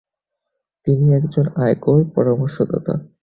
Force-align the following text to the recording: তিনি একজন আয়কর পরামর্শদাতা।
তিনি 0.87 1.05
একজন 1.13 1.45
আয়কর 1.63 1.99
পরামর্শদাতা। 2.15 2.93